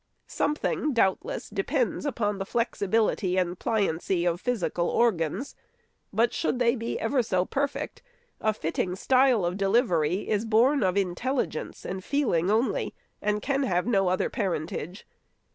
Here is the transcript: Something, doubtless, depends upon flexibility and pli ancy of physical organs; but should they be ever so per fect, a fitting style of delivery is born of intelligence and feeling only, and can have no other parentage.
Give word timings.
Something, 0.25 0.93
doubtless, 0.93 1.47
depends 1.47 2.07
upon 2.07 2.43
flexibility 2.45 3.37
and 3.37 3.59
pli 3.59 3.81
ancy 3.87 4.27
of 4.27 4.41
physical 4.41 4.89
organs; 4.89 5.55
but 6.11 6.33
should 6.33 6.57
they 6.57 6.75
be 6.75 6.99
ever 6.99 7.21
so 7.21 7.45
per 7.45 7.67
fect, 7.67 8.01
a 8.39 8.51
fitting 8.51 8.95
style 8.95 9.45
of 9.45 9.57
delivery 9.57 10.27
is 10.27 10.43
born 10.43 10.81
of 10.81 10.97
intelligence 10.97 11.85
and 11.85 12.03
feeling 12.03 12.49
only, 12.49 12.95
and 13.21 13.43
can 13.43 13.61
have 13.61 13.85
no 13.85 14.07
other 14.07 14.27
parentage. 14.31 15.05